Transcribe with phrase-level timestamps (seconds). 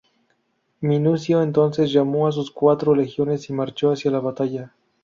[0.81, 4.73] Minucio, entonces, llamó a sus cuatro legiones y marchó hacia la batalla.